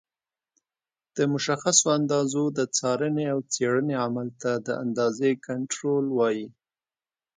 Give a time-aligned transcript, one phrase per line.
[1.15, 6.47] د مشخصو اندازو د څارنې او څېړنې عمل ته د اندازې کنټرول وایي.